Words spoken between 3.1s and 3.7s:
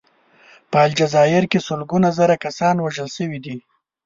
شوي دي.